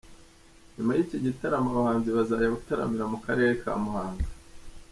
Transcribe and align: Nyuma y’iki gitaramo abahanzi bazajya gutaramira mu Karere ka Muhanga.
Nyuma 0.75 0.91
y’iki 0.97 1.17
gitaramo 1.25 1.67
abahanzi 1.71 2.09
bazajya 2.17 2.53
gutaramira 2.57 3.05
mu 3.11 3.17
Karere 3.25 3.51
ka 3.61 3.71
Muhanga. 3.83 4.27